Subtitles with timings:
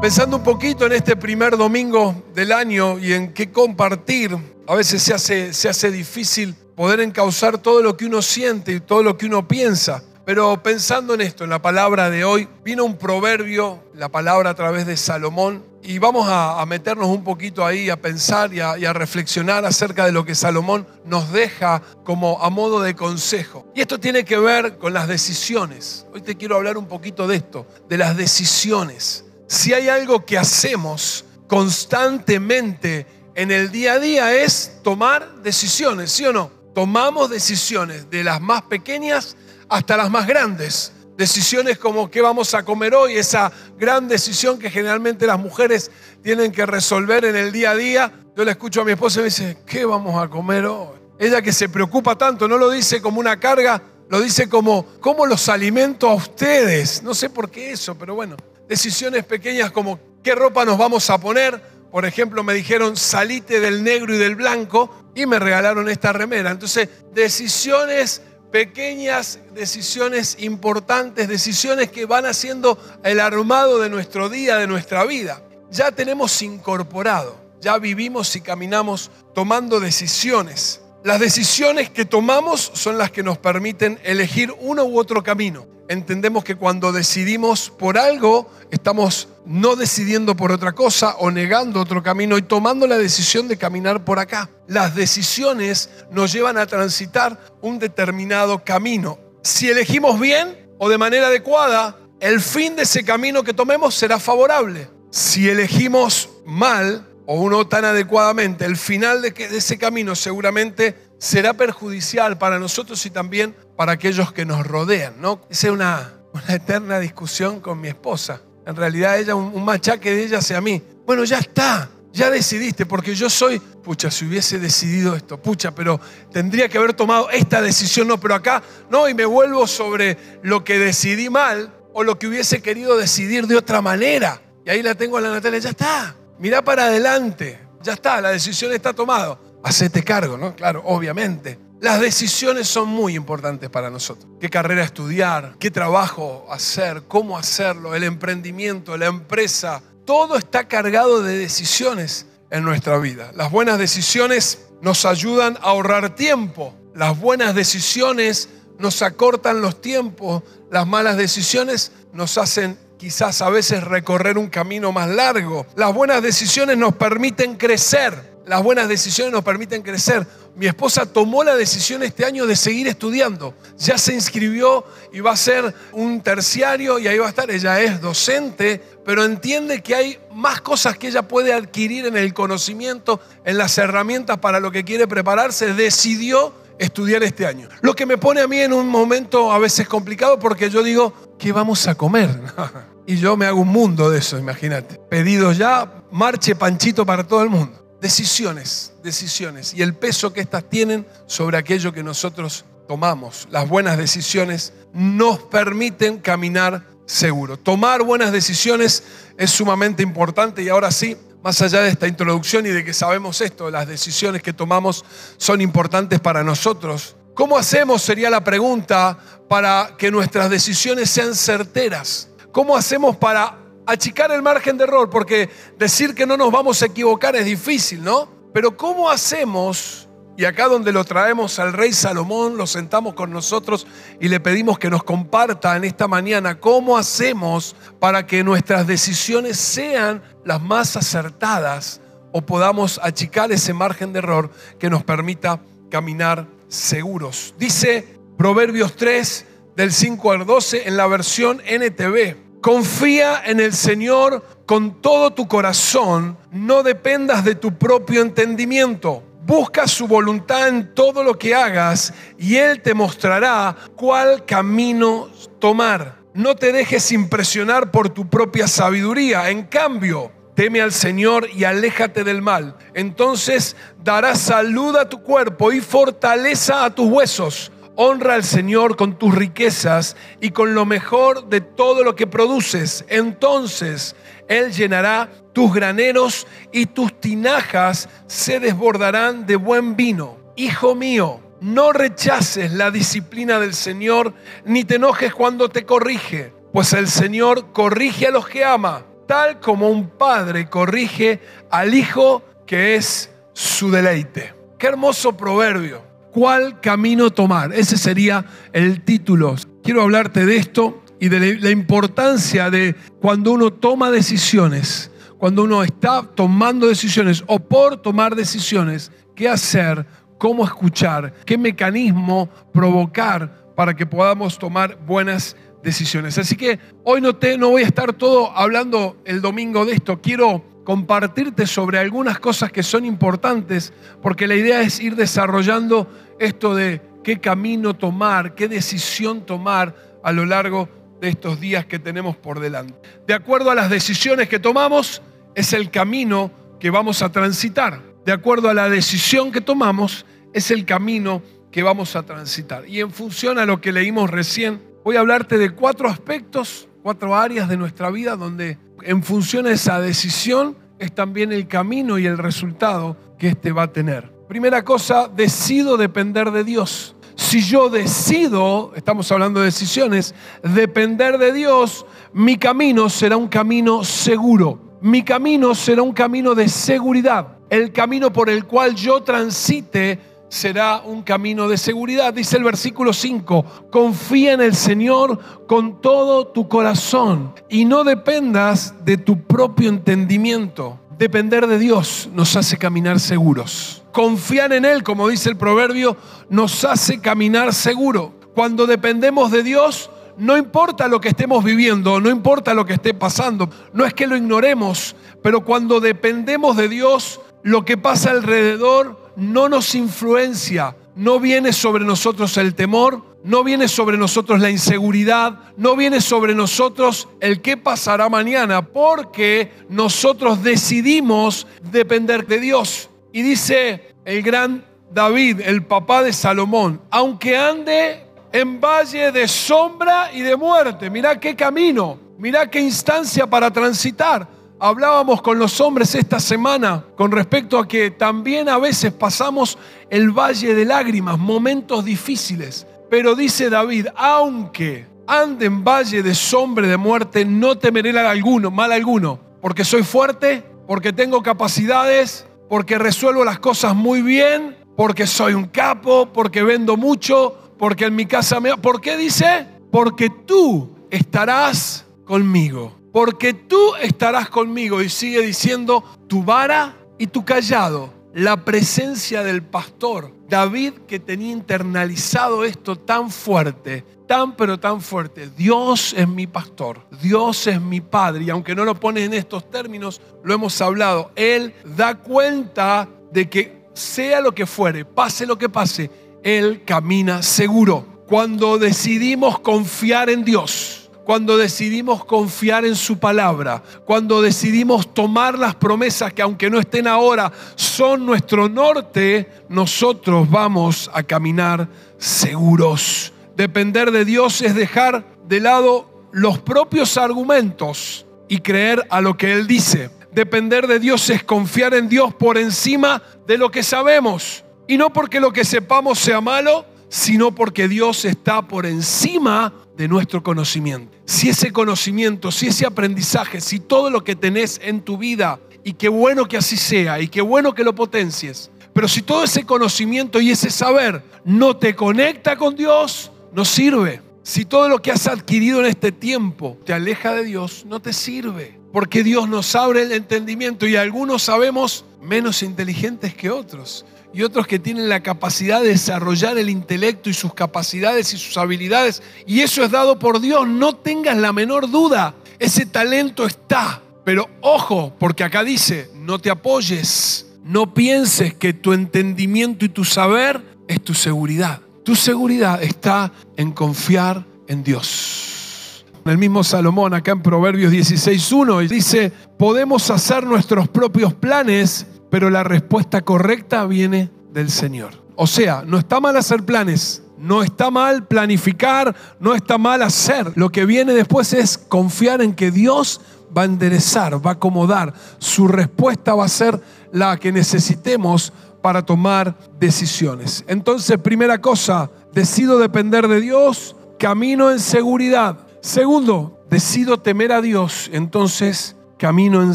[0.00, 4.36] Pensando un poquito en este primer domingo del año y en qué compartir,
[4.68, 8.80] a veces se hace, se hace difícil poder encauzar todo lo que uno siente y
[8.80, 10.04] todo lo que uno piensa.
[10.24, 14.54] Pero pensando en esto, en la palabra de hoy, vino un proverbio, la palabra a
[14.54, 18.84] través de Salomón, y vamos a, meternos un poquito ahí, a pensar y a, y
[18.84, 23.66] a, reflexionar acerca de lo que Salomón nos deja como a modo de consejo.
[23.74, 26.06] Y esto tiene que ver con las decisiones.
[26.12, 29.24] Hoy te quiero hablar un poquito de esto, de las decisiones.
[29.48, 36.26] Si hay algo que hacemos constantemente en el día a día es tomar decisiones, ¿sí
[36.26, 36.50] o no?
[36.74, 39.36] Tomamos decisiones de las más pequeñas
[39.70, 40.92] hasta las más grandes.
[41.16, 45.90] Decisiones como qué vamos a comer hoy, esa gran decisión que generalmente las mujeres
[46.22, 48.12] tienen que resolver en el día a día.
[48.36, 50.98] Yo le escucho a mi esposa y me dice, ¿qué vamos a comer hoy?
[51.18, 55.24] Ella que se preocupa tanto, no lo dice como una carga, lo dice como, ¿cómo
[55.24, 57.02] los alimento a ustedes?
[57.02, 58.36] No sé por qué eso, pero bueno.
[58.68, 61.60] Decisiones pequeñas como, ¿qué ropa nos vamos a poner?
[61.90, 66.50] Por ejemplo, me dijeron, salite del negro y del blanco y me regalaron esta remera.
[66.50, 74.66] Entonces, decisiones pequeñas decisiones importantes, decisiones que van haciendo el armado de nuestro día, de
[74.66, 75.42] nuestra vida.
[75.70, 80.80] Ya tenemos incorporado, ya vivimos y caminamos tomando decisiones.
[81.04, 85.66] Las decisiones que tomamos son las que nos permiten elegir uno u otro camino.
[85.88, 92.02] Entendemos que cuando decidimos por algo, estamos no decidiendo por otra cosa o negando otro
[92.02, 94.50] camino y tomando la decisión de caminar por acá.
[94.66, 99.18] Las decisiones nos llevan a transitar un determinado camino.
[99.42, 104.18] Si elegimos bien o de manera adecuada, el fin de ese camino que tomemos será
[104.18, 104.90] favorable.
[105.10, 112.38] Si elegimos mal o no tan adecuadamente, el final de, ese camino seguramente será perjudicial
[112.38, 115.20] para nosotros y también para aquellos que nos rodean.
[115.20, 115.42] ¿no?
[115.50, 116.14] Esa es una,
[116.48, 120.82] eterna discusión con mi esposa en realidad ella, un, machaque de ella hacia mí.
[121.06, 125.98] Bueno, ya está, ya decidiste, porque yo soy, pucha, si hubiese decidido esto, pucha, pero
[126.30, 130.64] tendría que haber tomado esta decisión, no, pero acá, no, y me vuelvo sobre lo
[130.64, 134.42] que decidí mal o lo que hubiese querido decidir de otra manera.
[134.66, 138.30] Y ahí la tengo a la Natalia, ya está, mira para adelante, ya está, la
[138.30, 139.38] decisión está tomada.
[139.62, 140.54] Hacete cargo, ¿no?
[140.54, 141.58] Claro, obviamente.
[141.80, 144.26] Las decisiones son muy importantes para nosotros.
[144.40, 145.54] ¿Qué carrera estudiar?
[145.60, 147.04] ¿Qué trabajo hacer?
[147.06, 147.94] ¿Cómo hacerlo?
[147.94, 149.80] El emprendimiento, la empresa.
[150.04, 153.30] Todo está cargado de decisiones en nuestra vida.
[153.36, 156.74] Las buenas decisiones nos ayudan a ahorrar tiempo.
[156.94, 158.48] Las buenas decisiones
[158.78, 160.42] nos acortan los tiempos.
[160.72, 165.66] Las malas decisiones nos hacen quizás a veces recorrer un camino más largo.
[165.76, 168.36] Las buenas decisiones nos permiten crecer.
[168.46, 170.26] Las buenas decisiones nos permiten crecer
[170.58, 173.54] mi esposa tomó la decisión este año de seguir estudiando.
[173.78, 177.48] Ya se inscribió y va a ser un terciario y ahí va a estar.
[177.48, 182.34] Ella es docente, pero entiende que hay más cosas que ella puede adquirir en el
[182.34, 185.74] conocimiento, en las herramientas para lo que quiere prepararse.
[185.74, 187.68] Decidió estudiar este año.
[187.80, 191.14] Lo que me pone a mí en un momento a veces complicado porque yo digo,
[191.38, 192.28] ¿qué vamos a comer?
[193.06, 194.98] y yo me hago un mundo de eso, imagínate.
[195.08, 197.84] Pedidos ya, marche panchito para todo el mundo.
[198.00, 203.48] Decisiones, decisiones y el peso que éstas tienen sobre aquello que nosotros tomamos.
[203.50, 207.56] Las buenas decisiones nos permiten caminar seguro.
[207.56, 209.02] Tomar buenas decisiones
[209.36, 213.40] es sumamente importante y ahora sí, más allá de esta introducción y de que sabemos
[213.40, 215.04] esto, las decisiones que tomamos
[215.36, 217.16] son importantes para nosotros.
[217.38, 218.02] ¿Cómo hacemos?
[218.02, 219.16] Sería la pregunta
[219.46, 222.30] para que nuestras decisiones sean certeras.
[222.50, 223.56] ¿Cómo hacemos para
[223.86, 225.48] achicar el margen de error, porque
[225.78, 228.28] decir que no nos vamos a equivocar es difícil, ¿no?
[228.52, 230.08] Pero ¿cómo hacemos?
[230.36, 233.86] Y acá donde lo traemos al rey Salomón, lo sentamos con nosotros
[234.20, 239.58] y le pedimos que nos comparta en esta mañana cómo hacemos para que nuestras decisiones
[239.58, 242.00] sean las más acertadas
[242.32, 244.50] o podamos achicar ese margen de error
[244.80, 247.54] que nos permita caminar seguros.
[247.58, 248.06] Dice
[248.36, 252.60] Proverbios 3 del 5 al 12 en la versión NTV.
[252.60, 259.22] Confía en el Señor con todo tu corazón, no dependas de tu propio entendimiento.
[259.46, 266.18] Busca su voluntad en todo lo que hagas y Él te mostrará cuál camino tomar.
[266.34, 269.48] No te dejes impresionar por tu propia sabiduría.
[269.50, 272.74] En cambio, teme al Señor y aléjate del mal.
[272.92, 279.16] Entonces darás salud a tu cuerpo y fortaleza a tus huesos Honra al Señor con
[279.20, 283.04] tus riquezas y con lo mejor de todo lo que produces.
[283.06, 284.16] Entonces
[284.48, 290.38] Él llenará tus graneros y tus tinajas se desbordarán de buen vino.
[290.56, 294.34] Hijo mío, no rechaces la disciplina del Señor
[294.64, 299.60] ni te enojes cuando te corrige, pues el Señor corrige a los que ama tal
[299.60, 301.40] como un padre corrige
[301.70, 304.54] al hijo que es su deleite.
[304.78, 306.02] Qué hermoso proverbio.
[306.32, 307.72] ¿Cuál camino tomar?
[307.72, 309.54] Ese sería el título.
[309.84, 315.82] Quiero hablarte de esto y de la importancia de cuando uno toma decisiones, cuando uno
[315.82, 320.06] está tomando decisiones o por tomar decisiones, qué hacer,
[320.38, 325.67] cómo escuchar, qué mecanismo provocar para que podamos tomar buenas decisiones.
[325.84, 330.20] Así que hoy no, te, no voy a estar todo hablando el domingo de esto,
[330.20, 333.92] quiero compartirte sobre algunas cosas que son importantes,
[334.22, 336.08] porque la idea es ir desarrollando
[336.38, 340.88] esto de qué camino tomar, qué decisión tomar a lo largo
[341.20, 342.94] de estos días que tenemos por delante.
[343.26, 345.22] De acuerdo a las decisiones que tomamos,
[345.54, 346.50] es el camino
[346.80, 348.00] que vamos a transitar.
[348.24, 352.88] De acuerdo a la decisión que tomamos, es el camino que vamos a transitar.
[352.88, 357.34] Y en función a lo que leímos recién, voy a hablarte de cuatro aspectos, cuatro
[357.34, 362.26] áreas de nuestra vida donde en función a esa decisión es también el camino y
[362.26, 364.30] el resultado que éste va a tener.
[364.48, 367.16] Primera cosa, decido depender de Dios.
[367.36, 374.04] Si yo decido, estamos hablando de decisiones, depender de Dios, mi camino será un camino
[374.04, 374.98] seguro.
[375.00, 377.56] Mi camino será un camino de seguridad.
[377.70, 382.34] El camino por el cual yo transite será un camino de seguridad.
[382.34, 389.04] Dice el versículo 5, confía en el Señor con todo tu corazón y no dependas
[389.04, 390.98] de tu propio entendimiento.
[391.18, 394.02] Depender de Dios nos hace caminar seguros.
[394.12, 396.16] Confiar en Él, como dice el proverbio,
[396.48, 398.32] nos hace caminar seguro.
[398.54, 403.12] Cuando dependemos de Dios, no importa lo que estemos viviendo, no importa lo que esté
[403.12, 409.27] pasando, no es que lo ignoremos, pero cuando dependemos de Dios, lo que pasa alrededor
[409.38, 415.60] no nos influencia, no viene sobre nosotros el temor, no viene sobre nosotros la inseguridad,
[415.76, 423.10] no viene sobre nosotros el qué pasará mañana, porque nosotros decidimos depender de Dios.
[423.32, 430.32] Y dice el gran David, el papá de Salomón, aunque ande en valle de sombra
[430.32, 434.57] y de muerte, mira qué camino, mira qué instancia para transitar.
[434.80, 439.76] Hablábamos con los hombres esta semana con respecto a que también a veces pasamos
[440.08, 442.86] el valle de lágrimas, momentos difíciles.
[443.10, 448.92] Pero dice David, aunque ande en valle de sombra de muerte, no temeré alguno, mal
[448.92, 455.54] alguno, porque soy fuerte, porque tengo capacidades, porque resuelvo las cosas muy bien, porque soy
[455.54, 458.76] un capo, porque vendo mucho, porque en mi casa me...
[458.76, 459.66] ¿Por qué dice?
[459.90, 465.02] Porque tú estarás conmigo porque tú estarás conmigo.
[465.02, 470.32] Y sigue diciendo, tu vara y tu callado, la presencia del pastor.
[470.48, 475.50] David que tenía internalizado esto tan fuerte, tan pero tan fuerte.
[475.50, 478.44] Dios es mi pastor, Dios es mi padre.
[478.44, 481.32] Y aunque no lo pone en estos términos, lo hemos hablado.
[481.36, 486.10] Él da cuenta de que sea lo que fuere, pase lo que pase,
[486.42, 488.06] Él camina seguro.
[488.26, 495.74] Cuando decidimos confiar en Dios, cuando decidimos confiar en su palabra, cuando decidimos tomar las
[495.74, 501.86] promesas que aunque no estén ahora, son nuestro norte, nosotros vamos a caminar
[502.16, 503.34] seguros.
[503.54, 509.52] Depender de Dios es dejar de lado los propios argumentos y creer a lo que
[509.52, 510.08] Él dice.
[510.32, 514.64] Depender de Dios es confiar en Dios por encima de lo que sabemos.
[514.86, 520.08] Y no porque lo que sepamos sea malo, sino porque Dios está por encima de
[520.08, 521.16] nuestro conocimiento.
[521.24, 525.94] Si ese conocimiento, si ese aprendizaje, si todo lo que tenés en tu vida, y
[525.94, 529.64] qué bueno que así sea, y qué bueno que lo potencies, pero si todo ese
[529.64, 534.22] conocimiento y ese saber no te conecta con Dios, no sirve.
[534.42, 538.12] Si todo lo que has adquirido en este tiempo te aleja de Dios, no te
[538.12, 538.78] sirve.
[538.92, 544.66] Porque Dios nos abre el entendimiento y algunos sabemos menos inteligentes que otros y otros
[544.66, 549.22] que tienen la capacidad de desarrollar el intelecto y sus capacidades y sus habilidades.
[549.46, 554.02] Y eso es dado por Dios, no tengas la menor duda, ese talento está.
[554.24, 560.04] Pero ojo, porque acá dice, no te apoyes, no pienses que tu entendimiento y tu
[560.04, 561.80] saber es tu seguridad.
[562.04, 566.04] Tu seguridad está en confiar en Dios.
[566.24, 572.64] El mismo Salomón acá en Proverbios 16.1 dice, podemos hacer nuestros propios planes pero la
[572.64, 575.12] respuesta correcta viene del Señor.
[575.36, 580.52] O sea, no está mal hacer planes, no está mal planificar, no está mal hacer.
[580.56, 583.20] Lo que viene después es confiar en que Dios
[583.56, 585.14] va a enderezar, va a acomodar.
[585.38, 586.80] Su respuesta va a ser
[587.12, 590.64] la que necesitemos para tomar decisiones.
[590.66, 595.58] Entonces, primera cosa, decido depender de Dios, camino en seguridad.
[595.80, 599.74] Segundo, decido temer a Dios, entonces camino en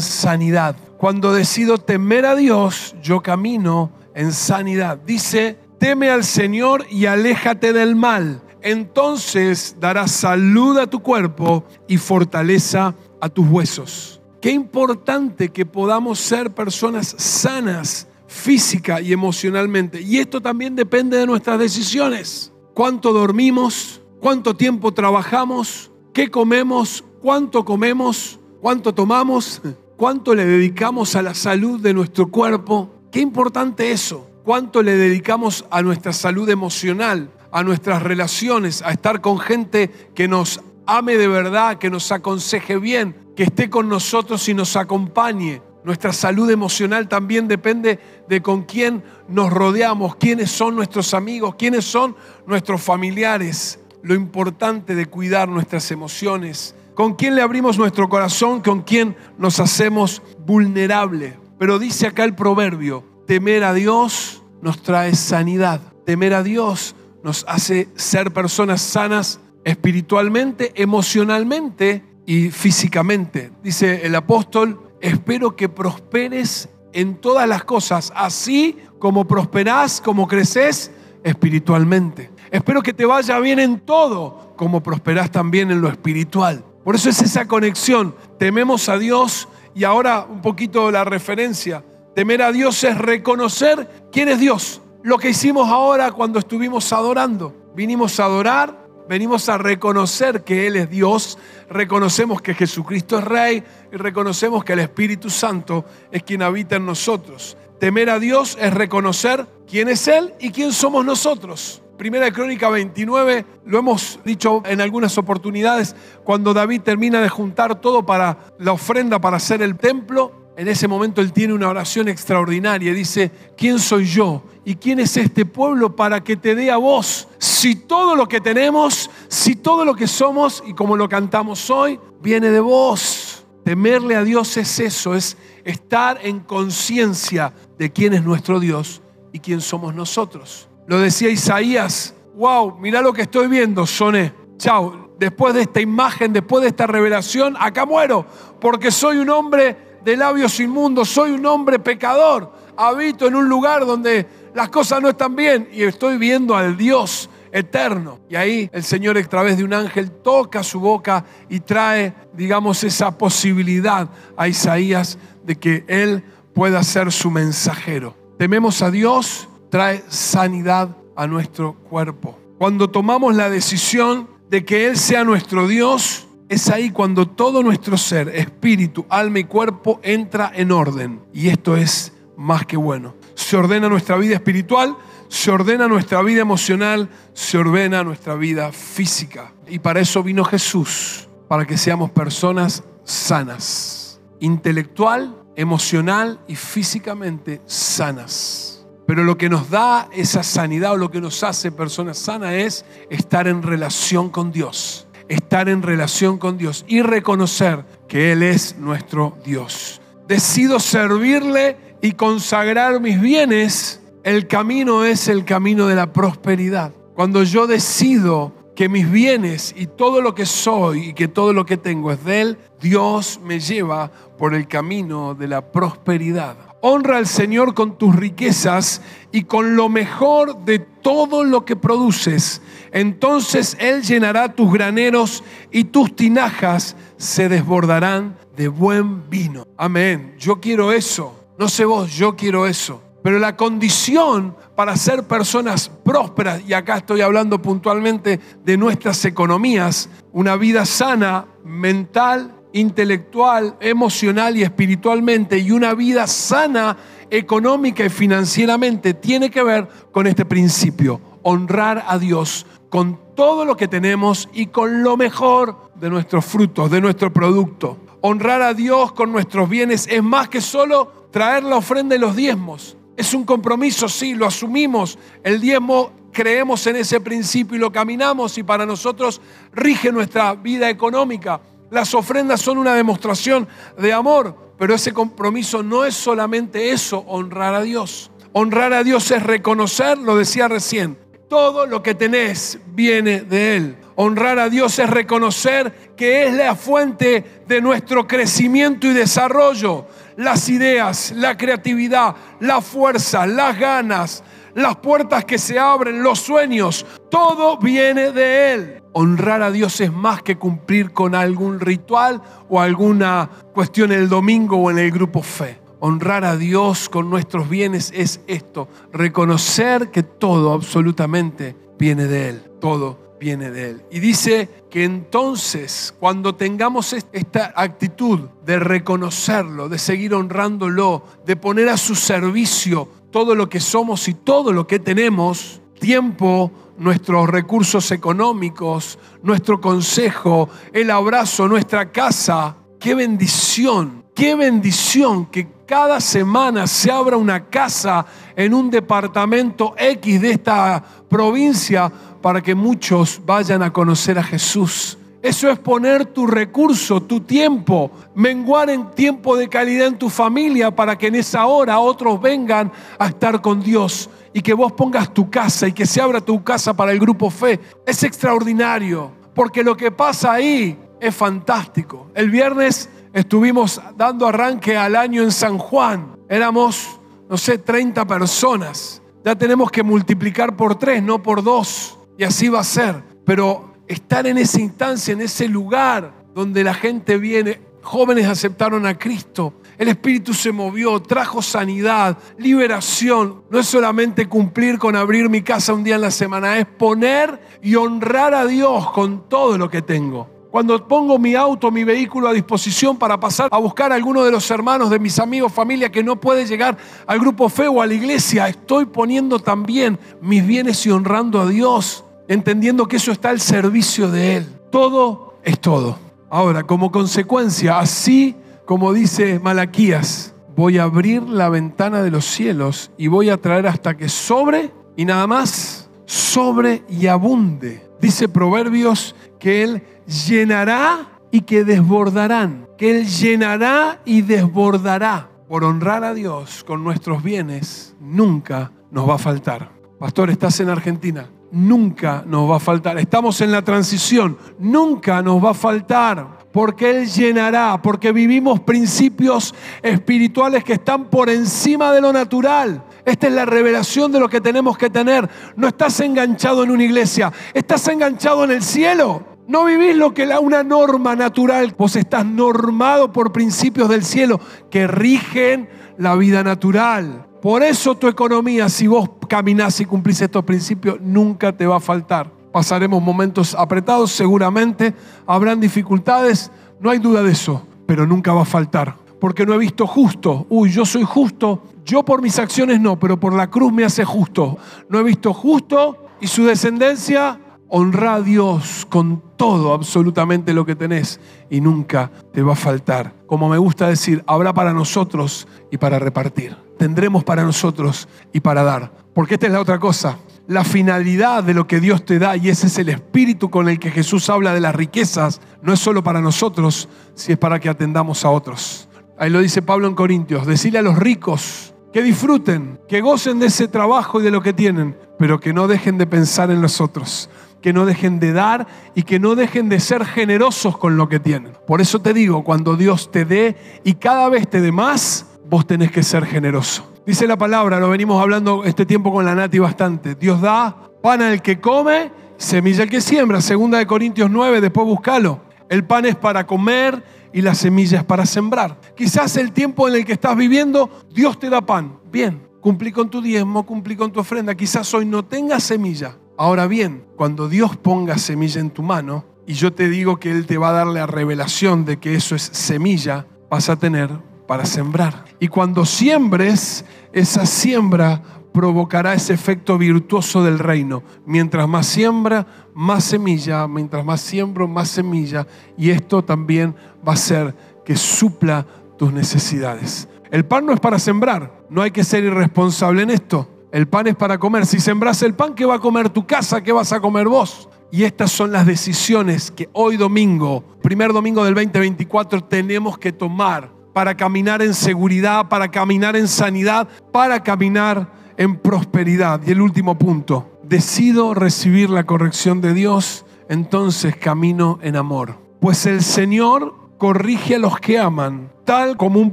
[0.00, 0.76] sanidad.
[0.98, 4.98] Cuando decido temer a Dios, yo camino en sanidad.
[4.98, 8.42] Dice, teme al Señor y aléjate del mal.
[8.62, 14.22] Entonces darás salud a tu cuerpo y fortaleza a tus huesos.
[14.40, 20.00] Qué importante que podamos ser personas sanas física y emocionalmente.
[20.00, 22.52] Y esto también depende de nuestras decisiones.
[22.74, 24.02] ¿Cuánto dormimos?
[24.20, 25.90] ¿Cuánto tiempo trabajamos?
[26.12, 27.04] ¿Qué comemos?
[27.20, 28.38] ¿Cuánto comemos?
[28.60, 29.60] ¿Cuánto tomamos?
[29.96, 32.90] ¿Cuánto le dedicamos a la salud de nuestro cuerpo?
[33.12, 34.28] Qué importante eso.
[34.42, 40.26] ¿Cuánto le dedicamos a nuestra salud emocional, a nuestras relaciones, a estar con gente que
[40.26, 45.62] nos ame de verdad, que nos aconseje bien, que esté con nosotros y nos acompañe?
[45.84, 51.84] Nuestra salud emocional también depende de con quién nos rodeamos, quiénes son nuestros amigos, quiénes
[51.84, 52.16] son
[52.48, 53.78] nuestros familiares.
[54.02, 59.60] Lo importante de cuidar nuestras emociones, con quién le abrimos nuestro corazón, con quién nos
[59.60, 61.38] hacemos vulnerable.
[61.58, 65.80] Pero dice acá el proverbio, temer a Dios nos trae sanidad.
[66.04, 73.50] Temer a Dios nos hace ser personas sanas espiritualmente, emocionalmente y físicamente.
[73.62, 80.92] Dice el apóstol, espero que prosperes en todas las cosas, así como prosperás, como creces
[81.24, 82.30] espiritualmente.
[82.50, 86.64] Espero que te vaya bien en todo, como prosperás también en lo espiritual.
[86.84, 88.14] Por eso es esa conexión.
[88.38, 91.82] Tememos a Dios y ahora un poquito la referencia.
[92.14, 94.80] Temer a Dios es reconocer quién es Dios.
[95.02, 97.54] Lo que hicimos ahora cuando estuvimos adorando.
[97.74, 101.36] Vinimos a adorar, Venimos a reconocer que Él es Dios,
[101.68, 103.62] reconocemos que Jesucristo es Rey
[103.92, 107.54] y reconocemos que el Espíritu Santo es quien habita en nosotros.
[107.78, 111.82] Temer a Dios es reconocer quién es Él y quién somos nosotros.
[111.96, 117.80] Primera de Crónica 29, lo hemos dicho en algunas oportunidades, cuando David termina de juntar
[117.80, 122.08] todo para la ofrenda para hacer el templo, en ese momento él tiene una oración
[122.08, 122.92] extraordinaria.
[122.92, 124.42] Dice, ¿quién soy yo?
[124.64, 127.28] ¿Y quién es este pueblo para que te dé a vos?
[127.38, 131.98] Si todo lo que tenemos, si todo lo que somos y como lo cantamos hoy,
[132.20, 133.23] viene de vos.
[133.64, 139.02] Temerle a Dios es eso, es estar en conciencia de quién es nuestro Dios
[139.32, 140.68] y quién somos nosotros.
[140.86, 144.34] Lo decía Isaías, wow, mira lo que estoy viendo, soné.
[144.58, 148.26] Chao, después de esta imagen, después de esta revelación, acá muero,
[148.60, 153.86] porque soy un hombre de labios inmundos, soy un hombre pecador, habito en un lugar
[153.86, 158.18] donde las cosas no están bien y estoy viendo al Dios eterno.
[158.28, 162.82] Y ahí el Señor a través de un ángel toca su boca y trae, digamos,
[162.82, 168.16] esa posibilidad a Isaías de que Él pueda ser su mensajero.
[168.38, 172.38] Tememos a Dios, trae sanidad a nuestro cuerpo.
[172.58, 177.96] Cuando tomamos la decisión de que Él sea nuestro Dios, es ahí cuando todo nuestro
[177.96, 181.20] ser, espíritu, alma y cuerpo entra en orden.
[181.32, 183.14] Y esto es más que bueno.
[183.34, 184.96] Se ordena nuestra vida espiritual,
[185.28, 189.52] se ordena nuestra vida emocional, se ordena nuestra vida física.
[189.68, 198.86] Y para eso vino Jesús, para que seamos personas sanas, intelectual, emocional y físicamente sanas.
[199.06, 202.84] Pero lo que nos da esa sanidad o lo que nos hace personas sanas es
[203.10, 208.76] estar en relación con Dios estar en relación con Dios y reconocer que Él es
[208.78, 210.00] nuestro Dios.
[210.28, 216.92] Decido servirle y consagrar mis bienes, el camino es el camino de la prosperidad.
[217.14, 221.66] Cuando yo decido que mis bienes y todo lo que soy y que todo lo
[221.66, 226.56] que tengo es de Él, Dios me lleva por el camino de la prosperidad.
[226.80, 232.62] Honra al Señor con tus riquezas y con lo mejor de todo lo que produces.
[232.92, 239.66] Entonces Él llenará tus graneros y tus tinajas se desbordarán de buen vino.
[239.76, 240.34] Amén.
[240.38, 241.44] Yo quiero eso.
[241.58, 243.02] No sé vos, yo quiero eso.
[243.24, 250.10] Pero la condición para ser personas prósperas, y acá estoy hablando puntualmente de nuestras economías,
[250.32, 256.98] una vida sana, mental, intelectual, emocional y espiritualmente y una vida sana
[257.30, 263.74] económica y financieramente tiene que ver con este principio, honrar a Dios con todo lo
[263.74, 267.96] que tenemos y con lo mejor de nuestros frutos, de nuestro producto.
[268.20, 272.36] Honrar a Dios con nuestros bienes es más que solo traer la ofrenda y los
[272.36, 272.98] diezmos.
[273.16, 275.18] Es un compromiso, sí, lo asumimos.
[275.42, 279.40] El diezmo creemos en ese principio y lo caminamos y para nosotros
[279.72, 281.60] rige nuestra vida económica.
[281.90, 287.74] Las ofrendas son una demostración de amor, pero ese compromiso no es solamente eso, honrar
[287.74, 288.30] a Dios.
[288.52, 291.18] Honrar a Dios es reconocer, lo decía recién,
[291.48, 293.96] Todo lo que tenés viene de Él.
[294.16, 300.06] Honrar a Dios es reconocer que es la fuente de nuestro crecimiento y desarrollo.
[300.36, 307.06] Las ideas, la creatividad, la fuerza, las ganas, las puertas que se abren, los sueños,
[307.30, 309.02] todo viene de Él.
[309.12, 314.76] Honrar a Dios es más que cumplir con algún ritual o alguna cuestión el domingo
[314.76, 315.83] o en el grupo fe.
[316.06, 322.62] Honrar a Dios con nuestros bienes es esto, reconocer que todo absolutamente viene de Él,
[322.78, 324.02] todo viene de Él.
[324.10, 331.88] Y dice que entonces cuando tengamos esta actitud de reconocerlo, de seguir honrándolo, de poner
[331.88, 338.10] a su servicio todo lo que somos y todo lo que tenemos, tiempo, nuestros recursos
[338.10, 342.76] económicos, nuestro consejo, el abrazo, nuestra casa.
[343.00, 348.24] Qué bendición, qué bendición que cada semana se abra una casa
[348.56, 352.10] en un departamento X de esta provincia
[352.40, 355.18] para que muchos vayan a conocer a Jesús.
[355.42, 360.90] Eso es poner tu recurso, tu tiempo, menguar en tiempo de calidad en tu familia
[360.90, 365.34] para que en esa hora otros vengan a estar con Dios y que vos pongas
[365.34, 367.78] tu casa y que se abra tu casa para el grupo fe.
[368.06, 372.30] Es extraordinario, porque lo que pasa ahí es fantástico.
[372.34, 376.36] El viernes estuvimos dando arranque al año en San Juan.
[376.48, 379.20] Éramos, no sé, 30 personas.
[379.44, 382.16] Ya tenemos que multiplicar por tres, no por dos.
[382.38, 383.22] Y así va a ser.
[383.44, 389.18] Pero estar en esa instancia, en ese lugar donde la gente viene, jóvenes aceptaron a
[389.18, 393.62] Cristo, el Espíritu se movió, trajo sanidad, liberación.
[393.70, 397.60] No es solamente cumplir con abrir mi casa un día en la semana, es poner
[397.82, 400.53] y honrar a Dios con todo lo que tengo.
[400.74, 404.50] Cuando pongo mi auto, mi vehículo a disposición para pasar a buscar a alguno de
[404.50, 408.06] los hermanos de mis amigos, familia que no puede llegar al grupo fe o a
[408.08, 413.50] la iglesia, estoy poniendo también mis bienes y honrando a Dios, entendiendo que eso está
[413.50, 414.66] al servicio de Él.
[414.90, 416.18] Todo es todo.
[416.50, 423.12] Ahora, como consecuencia, así como dice Malaquías, voy a abrir la ventana de los cielos
[423.16, 428.04] y voy a traer hasta que sobre y nada más, sobre y abunde.
[428.20, 435.50] Dice Proverbios que Él llenará y que desbordarán, que Él llenará y desbordará.
[435.68, 439.90] Por honrar a Dios con nuestros bienes, nunca nos va a faltar.
[440.18, 443.18] Pastor, estás en Argentina, nunca nos va a faltar.
[443.18, 449.72] Estamos en la transición, nunca nos va a faltar porque Él llenará, porque vivimos principios
[450.02, 453.04] espirituales que están por encima de lo natural.
[453.24, 455.48] Esta es la revelación de lo que tenemos que tener.
[455.76, 459.53] No estás enganchado en una iglesia, estás enganchado en el cielo.
[459.66, 464.60] No vivís lo que la una norma natural, vos estás normado por principios del cielo
[464.90, 467.46] que rigen la vida natural.
[467.62, 472.00] Por eso tu economía, si vos caminás y cumplís estos principios, nunca te va a
[472.00, 475.14] faltar pasaremos momentos apretados, seguramente
[475.46, 479.14] habrán dificultades, no hay duda de eso, pero nunca va a faltar.
[479.38, 483.38] Porque no he visto justo, uy, yo soy justo, yo por mis acciones no, pero
[483.38, 484.76] por la cruz me hace justo.
[485.08, 487.60] No he visto justo y su descendencia
[487.96, 491.38] honra a Dios con todo, absolutamente lo que tenés
[491.70, 493.34] y nunca te va a faltar.
[493.46, 496.76] Como me gusta decir, habrá para nosotros y para repartir.
[496.98, 499.12] Tendremos para nosotros y para dar.
[499.32, 502.70] Porque esta es la otra cosa la finalidad de lo que Dios te da y
[502.70, 506.24] ese es el espíritu con el que Jesús habla de las riquezas, no es solo
[506.24, 509.08] para nosotros, si es para que atendamos a otros.
[509.38, 513.66] Ahí lo dice Pablo en Corintios, decirle a los ricos que disfruten, que gocen de
[513.66, 517.00] ese trabajo y de lo que tienen, pero que no dejen de pensar en los
[517.00, 517.50] otros,
[517.84, 521.38] que no dejen de dar y que no dejen de ser generosos con lo que
[521.38, 521.74] tienen.
[521.86, 525.86] Por eso te digo, cuando Dios te dé y cada vez te dé más, vos
[525.86, 527.12] tenés que ser generoso.
[527.26, 530.34] Dice la palabra, lo venimos hablando este tiempo con la Nati bastante.
[530.34, 533.60] Dios da pan al que come, semilla al que siembra.
[533.60, 535.60] Segunda de Corintios 9, después búscalo.
[535.90, 538.98] El pan es para comer y la semilla es para sembrar.
[539.14, 542.18] Quizás el tiempo en el que estás viviendo, Dios te da pan.
[542.32, 544.74] Bien, cumplí con tu diezmo, cumplí con tu ofrenda.
[544.74, 546.38] Quizás hoy no tengas semilla.
[546.56, 550.66] Ahora bien, cuando Dios ponga semilla en tu mano y yo te digo que Él
[550.66, 554.30] te va a dar la revelación de que eso es semilla, vas a tener
[554.68, 555.44] para sembrar.
[555.58, 561.22] Y cuando siembres, esa siembra provocará ese efecto virtuoso del reino.
[561.44, 565.66] Mientras más siembra, más semilla, mientras más siembro, más semilla.
[565.96, 566.94] Y esto también
[567.26, 568.86] va a hacer que supla
[569.18, 570.28] tus necesidades.
[570.50, 573.68] El pan no es para sembrar, no hay que ser irresponsable en esto.
[573.94, 574.86] El pan es para comer.
[574.86, 576.82] Si sembras el pan, ¿qué va a comer tu casa?
[576.82, 577.88] ¿Qué vas a comer vos?
[578.10, 583.92] Y estas son las decisiones que hoy domingo, primer domingo del 2024, tenemos que tomar
[584.12, 589.60] para caminar en seguridad, para caminar en sanidad, para caminar en prosperidad.
[589.64, 595.56] Y el último punto, decido recibir la corrección de Dios, entonces camino en amor.
[595.78, 599.52] Pues el Señor corrige a los que aman, tal como un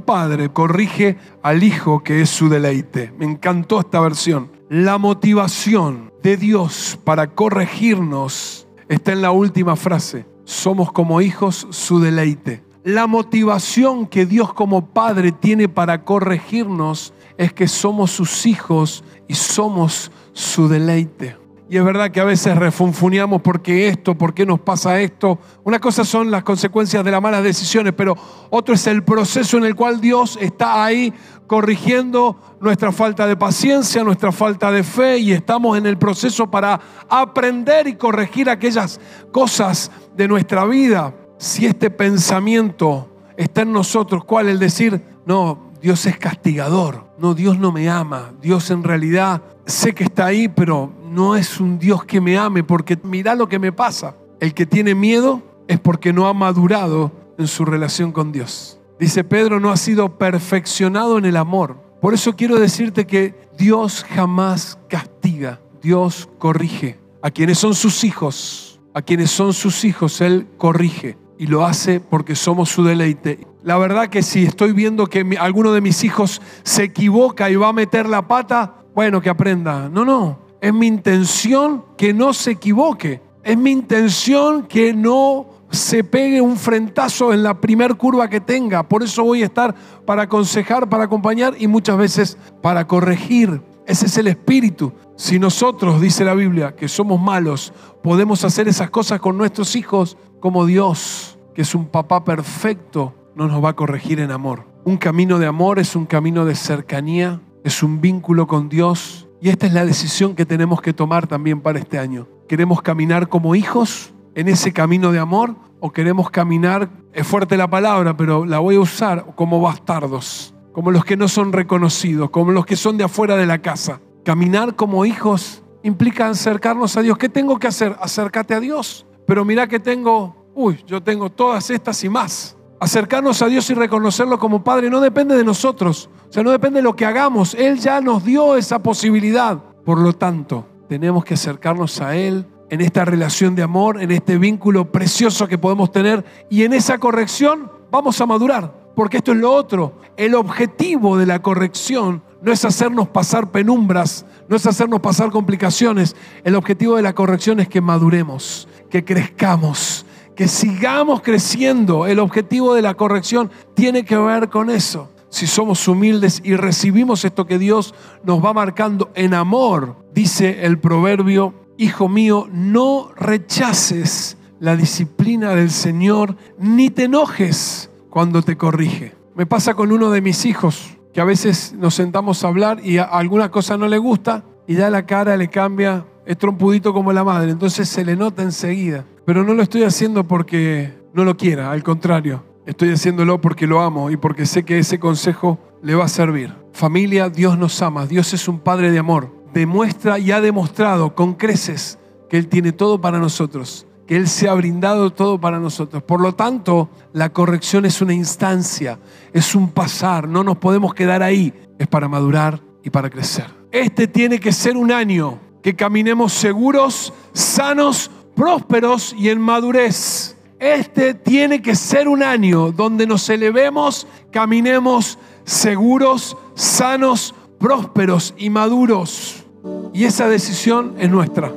[0.00, 3.12] padre corrige al hijo que es su deleite.
[3.18, 4.50] Me encantó esta versión.
[4.68, 10.26] La motivación de Dios para corregirnos está en la última frase.
[10.44, 12.62] Somos como hijos su deleite.
[12.84, 19.34] La motivación que Dios como Padre tiene para corregirnos es que somos sus hijos y
[19.34, 21.41] somos su deleite.
[21.72, 25.38] Y es verdad que a veces refunfuneamos por qué esto, por qué nos pasa esto.
[25.64, 28.14] Una cosa son las consecuencias de las malas decisiones, pero
[28.50, 31.14] otro es el proceso en el cual Dios está ahí
[31.46, 36.78] corrigiendo nuestra falta de paciencia, nuestra falta de fe y estamos en el proceso para
[37.08, 39.00] aprender y corregir aquellas
[39.32, 41.14] cosas de nuestra vida.
[41.38, 44.50] Si este pensamiento está en nosotros, ¿cuál?
[44.50, 49.94] El decir, no, Dios es castigador, no, Dios no me ama, Dios en realidad sé
[49.94, 53.58] que está ahí, pero no es un Dios que me ame, porque mira lo que
[53.58, 54.16] me pasa.
[54.40, 58.80] El que tiene miedo es porque no ha madurado en su relación con Dios.
[58.98, 61.76] Dice Pedro, no ha sido perfeccionado en el amor.
[62.00, 66.98] Por eso quiero decirte que Dios jamás castiga, Dios corrige.
[67.22, 72.00] A quienes son sus hijos, a quienes son sus hijos, Él corrige y lo hace
[72.00, 73.46] porque somos su deleite.
[73.62, 77.68] La verdad que si estoy viendo que alguno de mis hijos se equivoca y va
[77.68, 79.88] a meter la pata, bueno, que aprenda.
[79.88, 80.38] No, no.
[80.62, 83.20] Es mi intención que no se equivoque.
[83.42, 88.88] Es mi intención que no se pegue un frentazo en la primer curva que tenga.
[88.88, 89.74] Por eso voy a estar
[90.06, 93.60] para aconsejar, para acompañar y muchas veces para corregir.
[93.88, 94.92] Ese es el espíritu.
[95.16, 100.16] Si nosotros, dice la Biblia, que somos malos, podemos hacer esas cosas con nuestros hijos,
[100.38, 104.64] como Dios, que es un papá perfecto, no nos va a corregir en amor.
[104.84, 109.48] Un camino de amor es un camino de cercanía, es un vínculo con Dios y
[109.48, 112.28] esta es la decisión que tenemos que tomar también para este año.
[112.46, 117.68] ¿Queremos caminar como hijos en ese camino de amor o queremos caminar, es fuerte la
[117.68, 122.52] palabra, pero la voy a usar como bastardos, como los que no son reconocidos, como
[122.52, 124.00] los que son de afuera de la casa?
[124.24, 127.18] Caminar como hijos implica acercarnos a Dios.
[127.18, 127.96] ¿Qué tengo que hacer?
[128.00, 129.06] Acércate a Dios.
[129.26, 132.56] Pero mira que tengo, uy, yo tengo todas estas y más.
[132.82, 136.10] Acercarnos a Dios y reconocerlo como Padre no depende de nosotros.
[136.28, 137.54] O sea, no depende de lo que hagamos.
[137.54, 139.56] Él ya nos dio esa posibilidad.
[139.84, 144.36] Por lo tanto, tenemos que acercarnos a Él en esta relación de amor, en este
[144.36, 148.74] vínculo precioso que podemos tener y en esa corrección vamos a madurar.
[148.96, 150.00] Porque esto es lo otro.
[150.16, 156.16] El objetivo de la corrección no es hacernos pasar penumbras, no es hacernos pasar complicaciones.
[156.42, 162.06] El objetivo de la corrección es que maduremos, que crezcamos, que sigamos creciendo.
[162.06, 167.24] El objetivo de la corrección tiene que ver con eso si somos humildes y recibimos
[167.24, 174.36] esto que Dios nos va marcando en amor, dice el proverbio, Hijo mío, no rechaces
[174.60, 179.14] la disciplina del Señor, ni te enojes cuando te corrige.
[179.34, 182.98] Me pasa con uno de mis hijos, que a veces nos sentamos a hablar y
[182.98, 187.12] a alguna cosa no le gusta y ya la cara le cambia, es trompudito como
[187.12, 189.06] la madre, entonces se le nota enseguida.
[189.24, 193.80] Pero no lo estoy haciendo porque no lo quiera, al contrario, Estoy haciéndolo porque lo
[193.80, 196.54] amo y porque sé que ese consejo le va a servir.
[196.72, 198.06] Familia, Dios nos ama.
[198.06, 199.34] Dios es un Padre de amor.
[199.52, 201.98] Demuestra y ha demostrado con creces
[202.30, 206.04] que Él tiene todo para nosotros, que Él se ha brindado todo para nosotros.
[206.04, 209.00] Por lo tanto, la corrección es una instancia,
[209.32, 210.28] es un pasar.
[210.28, 211.52] No nos podemos quedar ahí.
[211.80, 213.46] Es para madurar y para crecer.
[213.72, 220.36] Este tiene que ser un año que caminemos seguros, sanos, prósperos y en madurez.
[220.58, 229.44] Este tiene que ser un año donde nos elevemos, caminemos seguros, sanos, prósperos y maduros.
[229.92, 231.52] Y esa decisión es nuestra.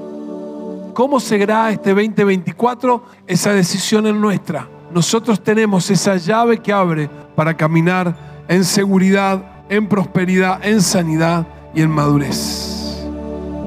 [0.94, 3.04] ¿Cómo será este 2024?
[3.28, 4.68] Esa decisión es nuestra.
[4.92, 11.82] Nosotros tenemos esa llave que abre para caminar en seguridad, en prosperidad, en sanidad y
[11.82, 13.06] en madurez.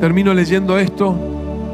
[0.00, 1.16] Termino leyendo esto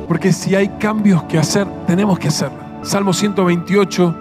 [0.07, 2.59] porque si hay cambios que hacer, tenemos que hacerlo.
[2.83, 4.17] Salmo 128,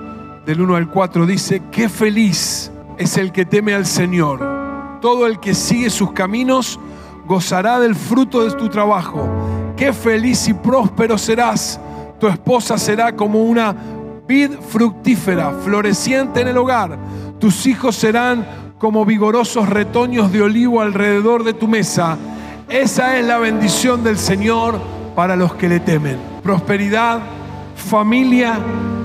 [0.46, 5.00] del 1 al 4, dice, qué feliz es el que teme al Señor.
[5.02, 6.80] Todo el que sigue sus caminos
[7.26, 9.28] gozará del fruto de tu trabajo.
[9.76, 11.80] Qué feliz y próspero serás.
[12.20, 13.76] Tu esposa será como una
[14.28, 16.98] vid fructífera, floreciente en el hogar.
[17.40, 18.46] Tus hijos serán
[18.78, 22.18] como vigorosos retoños de olivo alrededor de tu mesa.
[22.70, 24.80] Esa es la bendición del Señor
[25.16, 26.18] para los que le temen.
[26.42, 27.22] Prosperidad
[27.76, 28.60] familia,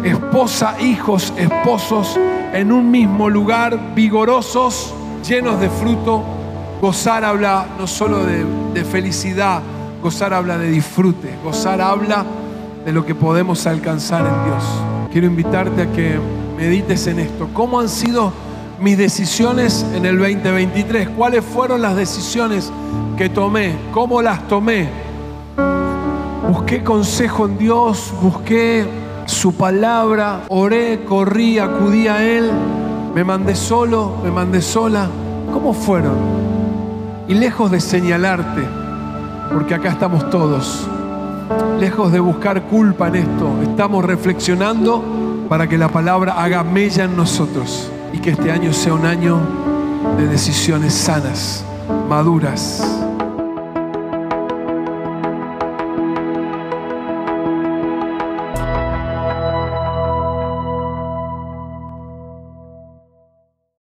[0.05, 2.19] esposa, hijos, esposos,
[2.53, 4.95] en un mismo lugar, vigorosos,
[5.27, 6.23] llenos de fruto.
[6.81, 9.61] Gozar habla no solo de, felicidad,
[10.01, 11.29] Gozar habla de disfrute.
[11.43, 12.25] Gozar habla
[12.85, 14.65] de lo que podemos alcanzar en Dios.
[15.11, 16.21] Quiero invitarte a que
[16.57, 17.49] medites en esto.
[17.53, 18.33] ¿Cómo han sido
[18.81, 21.09] mis decisiones en el 2023?
[21.11, 22.71] ¿Cuáles fueron las decisiones
[23.17, 23.75] que tomé?
[23.93, 25.08] ¿Cómo las tomé?
[26.49, 28.87] Busqué consejo en Dios, busqué
[29.27, 32.51] su palabra, oré, corrí, acudí a Él,
[33.15, 35.09] me mandé solo, me mandé sola.
[35.53, 36.17] ¿Cómo fueron?
[37.29, 38.63] Y lejos de señalarte,
[39.53, 40.89] porque acá estamos todos,
[41.79, 45.05] lejos de buscar culpa en esto, estamos reflexionando
[45.51, 49.39] para que la palabra haga mella en nosotros y que este año sea un año
[50.17, 51.63] de decisiones sanas,
[52.09, 53.08] maduras